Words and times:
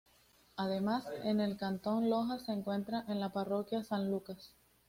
Además, 0.55 1.05
en 1.25 1.39
el 1.39 1.57
Cantón 1.57 2.09
Loja 2.09 2.39
se 2.39 2.51
encuentra 2.53 3.05
en 3.07 3.19
la 3.19 3.31
parroquia 3.31 3.83
San 3.83 4.09
Lucas. 4.09 4.51